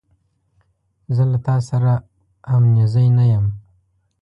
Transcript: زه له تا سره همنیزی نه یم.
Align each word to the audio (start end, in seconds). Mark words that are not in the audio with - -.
زه 1.15 1.23
له 1.31 1.37
تا 1.45 1.55
سره 1.69 1.93
همنیزی 2.51 3.07
نه 3.17 3.25
یم. 3.31 3.45